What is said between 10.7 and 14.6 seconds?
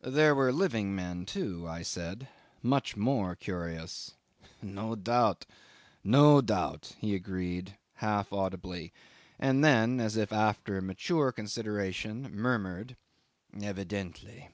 mature consideration, murmured, "Evidently."